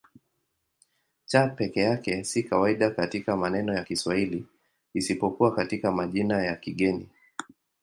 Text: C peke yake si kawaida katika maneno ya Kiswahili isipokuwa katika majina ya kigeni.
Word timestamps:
C 1.31 1.33
peke 1.57 1.79
yake 1.81 2.23
si 2.23 2.43
kawaida 2.43 2.89
katika 2.91 3.37
maneno 3.37 3.73
ya 3.73 3.83
Kiswahili 3.83 4.45
isipokuwa 4.93 5.55
katika 5.55 5.91
majina 5.91 6.43
ya 6.45 6.55
kigeni. 6.55 7.09